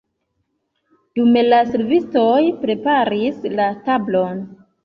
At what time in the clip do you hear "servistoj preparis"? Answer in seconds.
1.73-3.47